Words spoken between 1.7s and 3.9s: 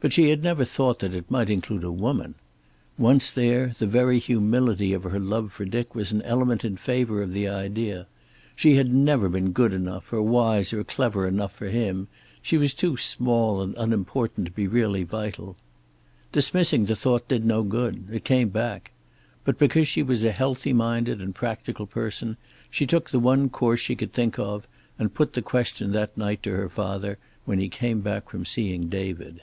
a woman. Once there, the